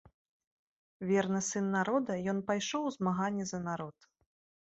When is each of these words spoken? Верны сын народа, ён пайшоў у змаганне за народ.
Верны 1.09 1.41
сын 1.49 1.65
народа, 1.75 2.13
ён 2.33 2.39
пайшоў 2.49 2.83
у 2.89 2.93
змаганне 2.97 3.43
за 3.51 3.59
народ. 3.69 3.97